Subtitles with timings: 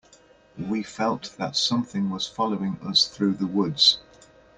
[0.57, 3.99] We felt that something was following us through the woods.